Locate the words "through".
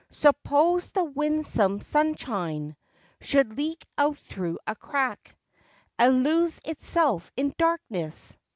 4.17-4.57